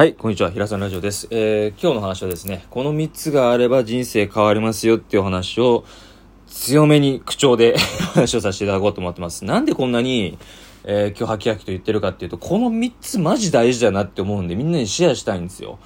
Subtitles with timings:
[0.00, 0.50] はい、こんにちは。
[0.50, 1.28] 平さんラジオです。
[1.30, 5.84] えー、今日の話はですね、この3つがあれば人生変わりますよっていう話を、
[6.46, 7.76] 強めに口調で
[8.16, 9.44] 話をさせていただこうと思ってます。
[9.44, 10.38] なんでこんなに、
[10.84, 15.78] えー、今日ハキハキと言ってるかっていうと、この3つマジ大事だなって思うんで、みんなにシェアしたいんですよ。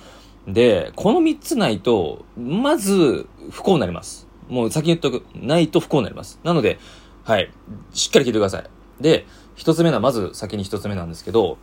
[0.47, 4.29] で、この3つないと、まず、不幸になります。
[4.49, 5.25] もう先に言っとく。
[5.35, 6.39] ないと不幸になります。
[6.45, 6.79] なので、
[7.25, 7.51] はい。
[7.93, 8.65] しっかり聞いてください。
[9.01, 11.59] で、一つ目な、まず先に一つ目なんですけど、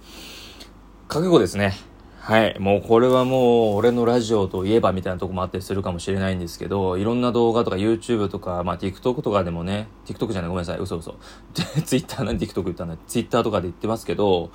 [1.08, 1.91] 覚悟ですね。
[2.32, 2.58] はい。
[2.60, 11.18] もうこれはもう俺のラジオといえばみたいなとこもあったりするかもしれないんですけど、いろんな動画とか YouTube とか、まあ TikTok とかでもね、TikTok じゃないごめんなさい、嘘嘘。
[11.84, 14.50] Twitter なんで TikTok 言ったんだ Twitter とかで言ってますけど、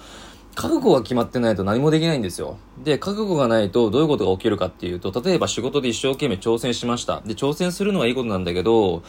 [0.54, 2.56] 覚悟が決まってないと何もできないんですよ。
[2.82, 7.20] で、覚悟がないとどういうことが起きるかっていうと、例えば仕事で一生懸命挑戦しました。
[7.26, 9.02] で、挑戦するのはいいことなんだけど、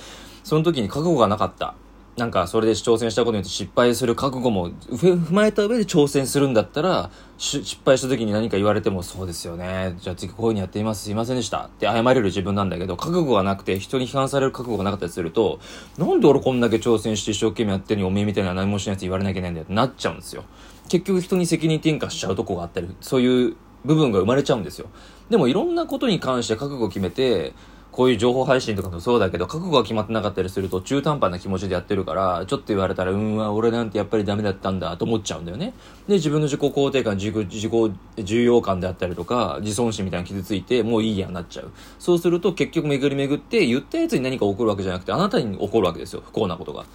[0.44, 1.76] その時に覚悟がなかった。
[2.18, 9.96] なんか、それで挑戦したことによって失敗する覚悟も踏まえた上で挑戦するんだったら、失敗した時に何か言われても、そうですよね。
[10.00, 11.04] じゃあ次こういう風にやってみます。
[11.04, 11.66] すいませんでした。
[11.66, 15.60] って謝れる自分なんだけど、覚悟がなくて人に批判される覚悟がなかったりすると、
[16.00, 20.44] なんで俺こんだけ挑戦して一生懸命やってるのにおめえみたいな何もしないやつ言われなきゃいけないんだよってなっちゃうんですよ。
[20.90, 24.88] 結局人に責任転嫁しちゃうとこがあったり、そういう部分が生まれちゃうんですよ。
[25.30, 27.54] でもいろんなことに関して覚悟を決めて、
[27.98, 35.74] こういう情報配信とかもそうだけど、覚悟が決まってなかったりすると中途半端な気持ちでやってるから、ちょっと言われたら、うん、俺なんてやっぱりダメだったんだと思っちゃうんだよね。
[36.08, 41.72] で、自分の自己肯定感、自己、自己重要感であったりとか、自尊心みたいな傷ついて、もういいやになっちゃう。
[41.98, 46.22] そうすると結局巡り巡って、言ったやつに何か起こるわけじゃなくて、あなたに起こるわけですよ。
[46.24, 46.86] 不幸なことが。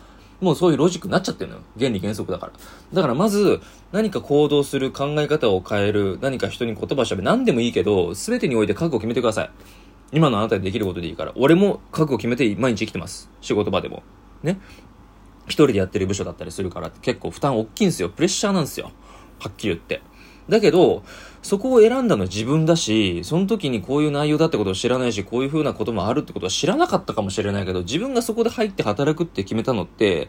[0.41, 1.63] もうそういうロジックになっちゃってるのよ。
[1.77, 2.53] 原理原則だから。
[2.93, 9.51] だからまず、何か行動する、考え方を変える、何か人に言葉しゃべる、何でもいいけど、全てにおいて覚悟を決めてください。
[10.13, 11.33] 今のあなたにできることでいいから。
[11.37, 13.31] 俺も覚悟決めて毎日生きてます。
[13.41, 14.03] 仕事場でも。
[14.43, 14.61] ね。
[15.47, 18.11] 一人でやってる部署だったりするから結構負担大きいんですよ。
[18.11, 18.93] プレッシャーなんですよ。
[19.41, 20.03] はっきり言って。
[20.49, 21.03] だけど、
[21.43, 30.29] そこを選んだのは自分だし、その時にこういう内容だってことを知らないし、こういう風なこともあるってことは知らなかったかもしれないけど、自分がそこで入って働くって決めたのって、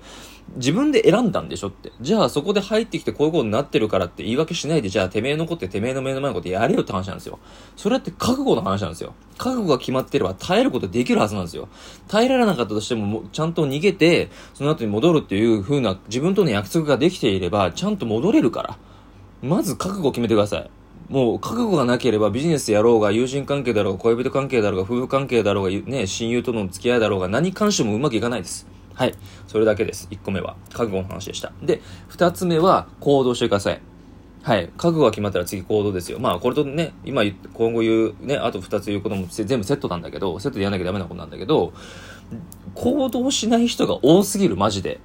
[0.55, 1.91] 自分で選んだんでしょって。
[2.01, 7.37] じゃあそこで入ってきてこういうことになってるからって言い訳しないで、じゃあてめえのことっててめえの目の前のことやれよって話なんですよ。
[7.75, 9.13] それって覚悟の話なんですよ。
[9.37, 11.69] 覚悟が決まってれば耐えることできるはずなんですよ。
[12.07, 18.77] 耐えられなかったとしても、もちゃんと逃げて、その後に戻るっていう風な自分との約束ができていれば、ちゃんと戻れるから。
[19.43, 20.69] まず覚悟を決めてください。
[21.09, 28.67] もう覚悟がなければビジネスやろうが友人関係だろうが恋人関係だろうが夫婦関係だろうがね親友との付き合いだろうが何関してもうまくいかないです。
[28.93, 29.13] はい。
[29.47, 30.07] それだけです。
[30.11, 30.55] 1個目は。
[30.71, 31.51] 覚悟の話でした。
[31.61, 31.81] で
[32.11, 33.81] 2つ目は行動してください。
[34.43, 34.69] はい。
[34.77, 36.19] 覚悟が決まったら次行動ですよ。
[36.19, 41.73] まあこれとね今今後言うねあと2つ言うことも全部セットなんだけどセットでやらなきゃダメなことなんだけど
[42.75, 44.99] 行動しない人が多すぎるマジで。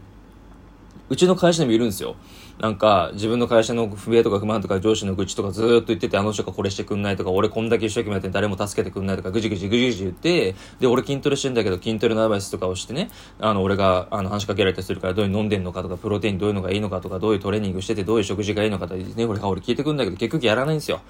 [1.10, 2.16] うちの会社でもいるんですよ。
[2.58, 21.00] なんか、自分の会社の不平とか不満とか上司の愚痴とかずーっと言ってて、あの人がこれしてくんないとか、俺こんだけ一生懸命やって誰も助けてくんないとか、ぐじぐじぐじぐじ言って、で、俺筋トレしてんだけど、筋トレのアドバイスとかをしてね、あの、俺が、あの、話しかけられたりするから、どういう飲んでんのかとか、プロテインどういうのがいいのかとか、どういうトレーニングしてて、どういう食事がいいのかとか、ね、俺が俺聞いてくんだけど、結局やらないんですよ。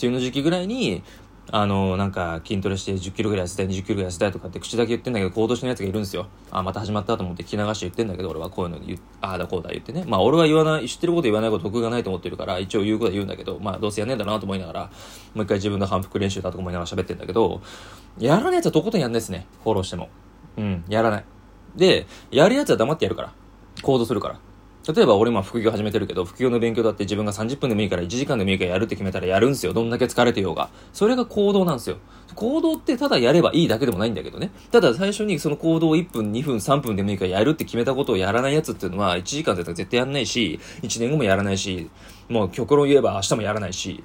[0.00, 1.02] 梅雨の時期ぐらいに、
[1.50, 6.26] あの、なんか、筋トレして10キロぐらい痩せたい、20キロぐらい痩せたいとかって口だけ言ってんだけど、行動しない奴がいるんですよ。
[6.50, 10.04] あ、また始まったと思って聞き流して言ってんだけど、俺はこういうの言、ああだこうだ言ってね。
[10.06, 14.90] まあ、俺は言わない、知ってること言わないこと得がないと思ってるから、一応言うことは言うんだけど、まあ、どうせやんねえんだなと思いながら、
[15.34, 17.62] もう一回自分の反復練習だと思いながら喋ってんだけど、
[18.18, 19.46] やらない奴はとことんやんないですね。
[19.64, 20.08] フォローしても。
[20.58, 21.24] うん、やらない。
[21.76, 23.32] で、やる奴は黙ってやるから。
[23.82, 24.40] 行動するから。
[24.94, 29.74] 例えば俺今副業始めてるけど、副業の勉強だって自分が30分でもいいから1時間でもいいからやるって決めたらやるんすよ。
[29.74, 30.70] どんだけ疲れてようが。
[30.94, 31.98] それが行動なんですよ。
[32.34, 34.50] 行動ってただやればいいだけでもないんだけどね。
[34.70, 41.90] ただ最初にその行動を1分、2分、3分でもいいからやるって決めたことをやらないやつっていうのは1時間だったら絶対やんないし、1年後もやらないし、
[42.30, 44.02] もう極論言えば明日もやらないし、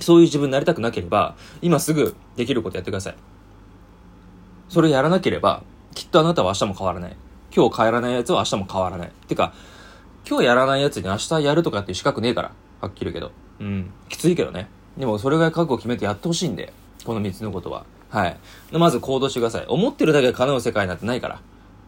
[0.00, 3.14] そういう自分になりたくなければ、今すぐできることやってください。
[4.68, 5.62] それやらなければ、
[5.94, 7.16] きっとあなたは明日も変わらない。
[7.54, 9.12] 今日帰らないやつは明日も変わらない。
[9.28, 9.52] てか、
[10.28, 12.52] 今日やらないやつに明日やるとかっていう資格ねえから。
[12.80, 13.32] はっきり言うけど。
[13.60, 13.90] うん。
[14.08, 14.68] きついけどね。
[14.96, 16.72] でもそれぐらい覚悟を決めてやってほしいんで。
[17.04, 17.84] この3つのことは。
[18.08, 18.36] はい。
[18.72, 19.64] まず行動してください。
[19.66, 21.40] 思ってるだけで叶う世界なんてないから。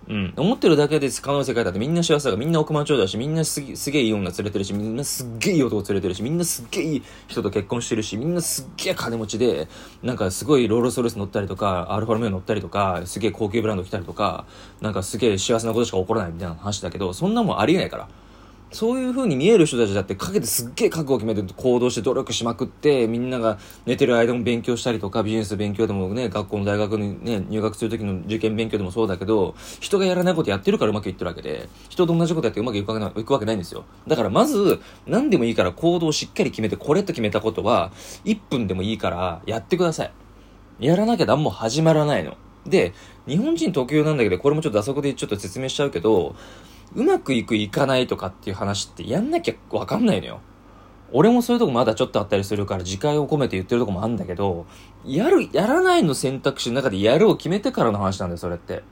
[0.09, 0.35] うん。
[0.37, 9.69] 思ってるだけで叶う世界だってみんな幸せだから、みんな億万長者だし、みんなすげすげえいい女連れてるし、みんなすっげえいい男連れてるし、みんなすっげえいい人と結婚してるし、みんなすっげえ金持ちで、
[10.03, 14.45] なんかすごいロールスロイス乗ったりとか、アルファロメオ乗ったりとか、すげえ高級ブランド着たりとか、
[14.81, 18.09] なんかすげえ幸せなことしか起こらないみたいな話だけど、そんなもんありえないから。
[18.75, 33.85] そういう風に見える人たちだってかけてすっげえ覚悟を決めて行動して努力しまくって、みんなが寝てる間も勉強したりとか、ビジネス勉強でもね、学校の大学にね、入学する時の受験勉強でもそうだけど、人がやらないことやってるからうまくいってるわけで、人と同じことやってうまくいくわけないくわけないんですよ。
[34.09, 37.93] だからまず、何でもいいから行動をしっかり決めて、これと決めたことは、
[38.25, 40.13] 1分でもいいからやってください。
[40.81, 42.37] やらなきゃ何も始まらないの。
[42.67, 42.93] で、
[43.29, 46.35] 日本人特有なんだけど、これもちょっとあそこでちょっと説明しちゃうけど、
[46.95, 50.41] うまくいくいかないとかっていう話ってやんなきゃわかんないのよ。
[51.13, 54.67] 俺もそういうとこまだちょっとあったりするから自戒を込めて言ってるとこもあるんだけど、
[55.05, 58.83] やる、やらないの選択肢の中でやるを決めてからの話なんだよ、それって。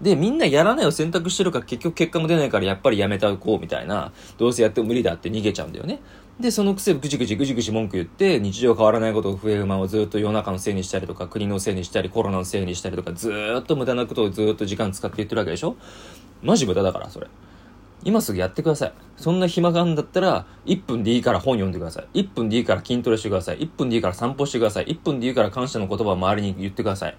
[0.00, 6.00] で、みんなやらないを選択してるから結局結果も出ないからやっぱりやめたこうみたいな、どうせやっても無理だって逃げちゃうんだよね。
[6.40, 15.76] で、そのくせぐじぐじぐじぐじ文句言って、日常変わらないことを増える間をずっと世の中のせいにしたりとか、国のせいにしたり、コロナのせいにしたりとか、ずっと無駄なことをずっと時間使って言ってるわけでしょ
[16.42, 17.26] マジ無駄だから、それ。
[18.04, 18.92] 今すぐやってください。
[19.16, 22.22] そんな暇があるんだったら、1分でいいから本読んでください。
[22.22, 23.58] 1分でいいから筋トレしてください。
[23.58, 24.86] 1分でいいから散歩してください。
[24.86, 27.16] 1分でいいから感謝の言葉を周りに言ってください。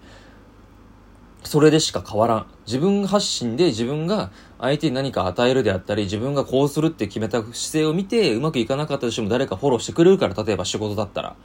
[1.43, 2.47] それでしか変わらん。
[2.65, 11.35] 自分発信で自分が相手に何か与えるであったり、自分がこうするって決めた姿勢を見て、うまくいかなかったとしても誰かフォローしてくれるから、例えば仕事だったら。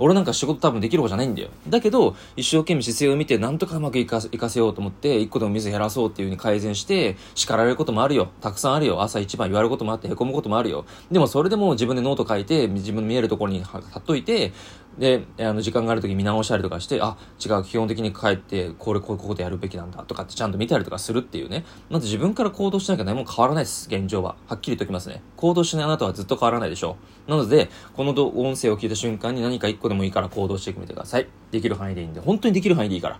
[0.00, 1.50] 俺なんか仕事多分できる方じゃないんだよ。
[1.68, 8.30] だけど、一生懸命姿勢を見て、なんとかうまくいかせようと思って、一個でも水減らそうっていう風に改善して、叱られることもあるよ。
[8.40, 9.02] たくさんあるよ。
[9.02, 10.86] 朝一番言われることもあって、凹むこともあるよ。
[11.10, 14.52] でもそれでも自分でノート書いて、自分の見えるところに貼っといて、
[14.98, 21.64] で、あの、時間がある時見直したりとかして、あ、違う、基本的に帰って、これ、こういうことやるべきなんだとかってちゃんと見たりとかするっていうね。
[21.88, 24.36] まず自分から行動しなきゃ何も変わらないです、現状は。
[24.46, 25.22] はっきり言っておきますね。
[25.36, 26.96] 行動しないあなたはずっと変わらないでしょ
[27.28, 27.30] う。
[27.30, 31.28] なので、この音声を聞いた瞬間に何か一個でもいいから行動してみてください。
[31.50, 33.18] できる範囲でいいんで、本当にできる範囲でいいから。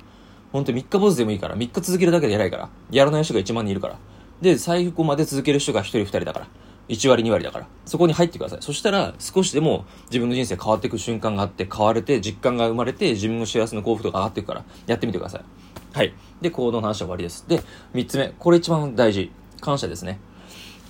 [0.53, 2.69] 本当に3日坊主でもいいから、3日続けるだけで偉いから。
[2.91, 3.97] やらない人が1万人いるから。
[4.43, 6.47] で、最後まで続ける人が1人2人だから。
[6.91, 7.67] 1割2割だから。
[7.87, 8.59] そこに入ってください。
[8.61, 15.45] そしたら、少しでも自分の人生変わっていく瞬間があって、変われて、実感が生まれて、自分の幸せの幸福度が上がっていくから、やってみてください。
[15.93, 16.13] はい。
[16.41, 17.47] で、行動の話は終わりです。
[17.49, 17.63] で、
[17.95, 18.35] 3つ目。
[18.39, 19.31] これ一番大事。
[19.61, 20.19] 感謝ですね。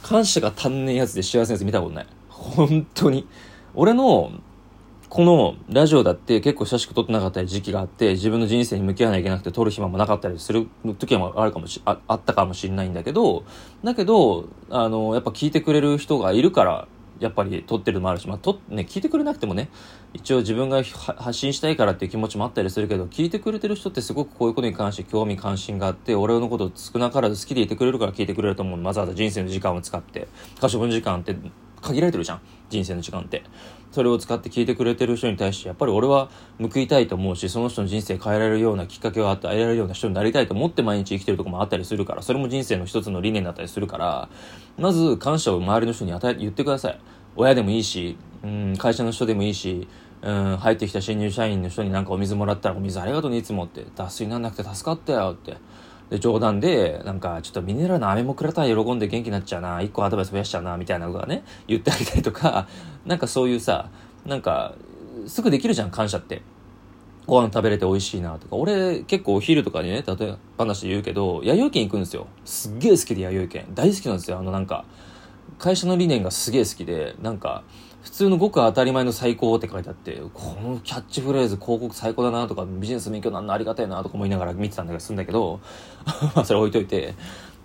[0.02, 2.06] 感謝が足んねえやつで幸せなやつ見たことない。
[2.28, 3.26] 本当に。
[3.74, 4.32] 俺の
[5.10, 10.68] このラジオだって結構親しく撮ってなかったり時期があって、自分の人生に向き合わないといけなくて撮る暇もなかったりする
[11.00, 13.42] 時もあるかもし、ああったかもしれないんだけど、
[13.82, 16.86] だけど、あの、やっぱ聞いてくれる人がいるから、
[17.18, 19.68] やっぱり撮ってるのもあるし、まあ、と、ね、聞いてくれなくてもね、
[20.14, 28.82] 一応自分が発信したいからっていう気持ちもあったりするけど、聞いてくれてる人ってすごくこういうことに関して興味関心があって、俺のこと少なからず好きでいてくれるから聞いてくれると思う。
[28.84, 30.28] わざわざ人生の時間を使って、
[30.60, 31.36] 可処分時間って
[31.80, 32.40] 限られてるじゃん。
[32.68, 33.42] 人生の時間って。
[33.90, 36.30] それを使って聞いてくれてる人に対して、やっぱり俺は
[36.60, 44.28] 報いたいと思うし、その人の人生変えられるようなきっかけを与えられるような人になりたいと思って毎日生きてるとこもあったりするから、それも人生の一つの理念だったりするから、
[44.78, 47.00] まず感謝を周りの人に与え、言ってください。
[47.34, 49.88] 親でもいいし、うん、会社の人でもいいし、
[50.22, 53.84] うん、入ってきた新入社員の人になんかお水もらったら、お水ありがとうね、いつもって。
[53.96, 55.56] 脱水になんなくて助かったよって。
[56.10, 62.66] で、冗談で、なんか、ちょっとミネラルの飴もくれたら喜んで元気になっちゃうな、一個アドバイス増やしちゃうな、みたいなのがね、言ってあげたりとか、
[63.06, 63.88] なんかそういうさ、
[64.26, 64.74] なんか、
[65.26, 66.42] すぐできるじゃん、感謝って。
[67.26, 72.26] ご飯食べれて美味しいなとか、俺結構お昼とかにね、例え話で言うけど、弥生県行くんですよ。
[72.44, 73.66] すっげえ好きで弥生県。
[73.72, 74.38] 大好きなんですよ。
[74.38, 74.84] あのなんか、
[75.60, 77.62] 会社の理念がすげえ好きで、なんか、
[78.02, 85.60] 普通のごく当たり前の最高って書いてあって、このキャッチフレーズ広告最高だなとか、ビジネス勉強なんのありがたいなとか思いながら見てたんだけど、すんだけど、
[86.34, 87.14] まあそれ置いといて、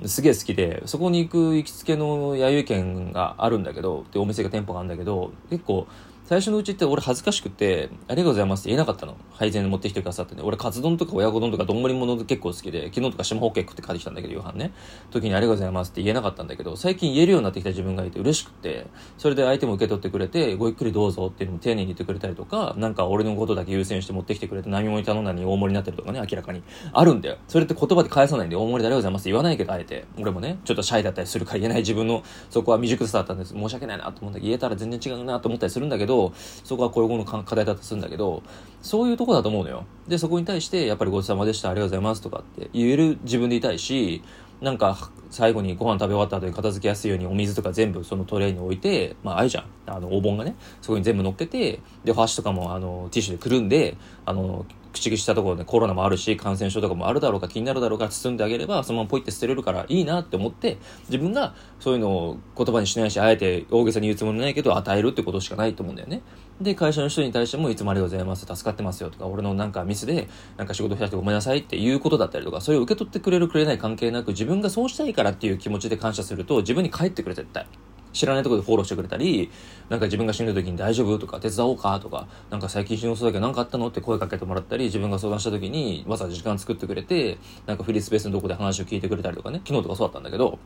[0.05, 5.87] すげえ好きで、そこに行く行きつけの弥生県があるんだけど、で、お店が店舗があるんだけど、結構、
[6.27, 9.15] 最初のうちって俺恥ずかしくて、ありがとうございますって言えなかったの。
[9.33, 10.41] 配膳で持ってきてくださってね。
[10.43, 14.73] 俺カツ丼とか親子丼とか丼物結構好きで、昨日とか下ホッケ食って帰ってきたんだけど、夕飯ね。
[15.11, 18.87] 時にありがとうございますって言えなかったんだけど、最近言えるようになってきた自分がいて嬉しくて、
[19.19, 26.63] それで相手も受け取ってくれて、ごゆっくりどうぞっていうのも丁寧に言ってくれたりとか、なんか俺のことだけ優先して持ってきてくれて、何も頼んだに大盛りになってるとかね、明らかに。
[26.91, 27.37] あるんだよ。
[27.47, 30.05] それって言葉で返さないんで、大盛りでありがとうございますって言わないけど、あえて。
[30.17, 33.53] 俺もね、ちょっとシャイだったりするから言えない自分の、そこは未熟さだったんです。
[33.53, 36.14] 申し訳ないなと思った言えたら全然違うなと思ったりするんだけど、
[36.63, 38.43] そこはこういうの課題だとするんだけど、
[38.81, 39.85] そういうとこだと思うのよ。
[40.07, 44.21] で、そこに対して、やっぱりごちそうさまでした、ありがとうございますとかって言える自分でいたいし、
[44.61, 49.65] なんか、最後にご飯食べ終わった後に片付けやすいようにお水とか全部そのトレーに置いて、まあ、あるじゃん。
[49.87, 60.77] あの、お盆がね、そこに全部乗っけて、で、ファッシュとかも、あの、ティッシュでくるんで、あの、口々したところでコロナもあるし、感染症とかもあるだろうか気になるだろうか包んであげれば、そのままポイって捨てれるからいいなって思って、
[61.09, 66.21] 自分がそういうのを言葉にしないし、あえて大げさに言うつもりないけど、与えるってことしかないと思うんだよね。
[66.61, 77.67] で、会社の人に対してもいつもありがとうございます、助かってますよとか、俺のなんかミスで、なんか仕事増やしてごめんなさいっていうことだったりとか、それを受け取ってくれるくれない関係なく、自分がそうしたいからっていう気持ちで感謝すると、自分に返ってくる絶対。
[78.15, 79.51] 知らないところでフォローしてくれたり、
[79.89, 90.57] なんか自分が死んだ時に大丈夫とか、手伝おうかとか、なんか最近死ぬそうだけど何かあったのって声かけてもらったり、自分が相談した時にわざわざ時間作ってくれて、なんかフリースペースのとこで話を聞いてくれたりとかね、昨日とかそうだったんだけど、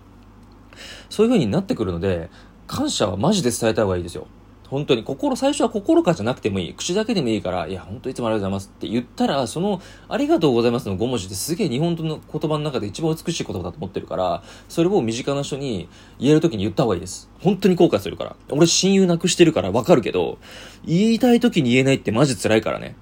[1.09, 2.29] そういう風になってくるので、
[2.67, 4.27] 感謝はマジで伝えた方がいいですよ。
[4.69, 6.73] 本当に心、最初は心からじゃなくてもいい。
[6.75, 17.29] 口だけでもいいから、いや、本当いつもありがとうございますって言ったら、その、ありがとうございますの5文字ってすげえ日本の言葉の中で一番美しい言葉だと思ってるから、それを身近な人に言える時に言った方がいいです。
[17.41, 18.35] 本当に後悔するから。
[18.51, 20.37] 俺親友なくしてるからわかるけど、
[20.85, 22.95] 言いたい時に言えないってマジ辛いからね。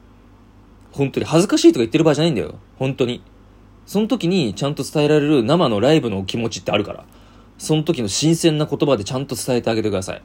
[0.94, 2.56] 本当に恥ずかしいとか言ってる場合じゃないんだよ。
[2.80, 3.22] 本当に。
[3.86, 7.04] その時にちゃんと伝えられる生のライブの気持ちってあるから。
[7.58, 10.22] その時の新鮮な言葉でちゃんと伝えてあげてください。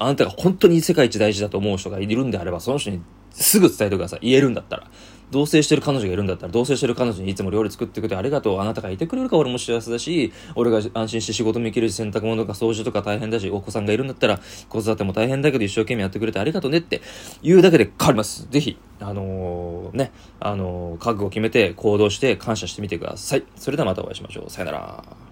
[0.00, 3.00] あなたが本当に世界一大事だと思う人がいるんであれば、その人に
[3.30, 4.20] すぐ伝えてください。
[4.22, 4.88] 言えるんだったら。
[5.30, 8.60] 同棲してる彼女がいるんだったら、同棲してる彼女にいつも料理作ってくれてありがとう。
[8.60, 17.02] あなたがいてくれるか俺も幸せだし、俺が安心して仕事も行けるし、洗濯物とか掃除とか大変だし、お子さんがいるんだったら、子育ても大変だけど一生懸命やってくれてありがとうねって
[17.42, 18.46] 言うだけで変わります。
[18.50, 23.44] ぜひ、あのー、ね、あのー、覚悟を決めて行動して感謝してみてください。
[23.56, 24.50] それではまたお会いしましょう。
[24.50, 25.25] さよなら。